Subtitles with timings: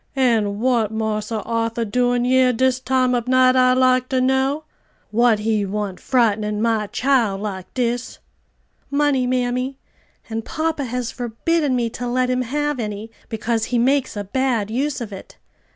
[0.15, 4.63] "An' what Marse Arthur doin' yer dis time ob night, I like ter know?
[5.11, 8.17] what he want frightenin' my chile like dis?"
[8.89, 9.77] "Money, mammy,
[10.27, 14.71] and papa has forbidden me to let him have any, because he makes a bad
[14.71, 15.37] use of it."